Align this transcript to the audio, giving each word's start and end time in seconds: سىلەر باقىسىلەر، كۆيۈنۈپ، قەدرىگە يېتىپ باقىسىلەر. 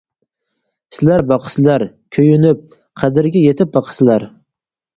سىلەر 0.97 1.23
باقىسىلەر، 1.31 1.85
كۆيۈنۈپ، 2.19 2.65
قەدرىگە 3.03 3.47
يېتىپ 3.47 3.79
باقىسىلەر. 3.79 4.31